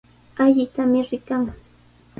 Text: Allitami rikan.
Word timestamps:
Allitami 0.43 0.99
rikan. 1.09 1.43